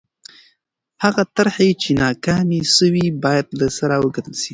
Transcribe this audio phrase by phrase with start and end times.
[1.03, 4.49] هغه طرحې چې ناکامې سوې باید له سره وکتل سي.